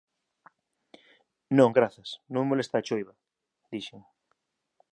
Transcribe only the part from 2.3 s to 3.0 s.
non me molesta a